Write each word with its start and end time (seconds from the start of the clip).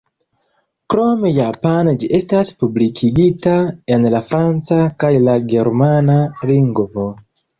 Krom 0.93 1.25
japane 1.33 1.93
ĝi 2.03 2.07
estas 2.19 2.49
publikigita 2.61 3.53
en 3.97 4.09
la 4.15 4.23
franca 4.29 4.79
kaj 5.03 5.13
la 5.29 5.37
germana 5.53 6.19
lingvo. 6.53 7.07